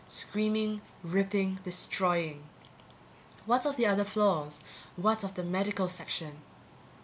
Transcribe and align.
Screaming, 0.07 0.81
ripping, 1.03 1.59
destroying. 1.63 2.45
What 3.45 3.67
of 3.67 3.75
the 3.75 3.85
other 3.85 4.03
floors? 4.03 4.59
_What 4.99 5.23
of 5.23 5.35
the 5.35 5.43
medical 5.43 5.87
section? 5.87 6.41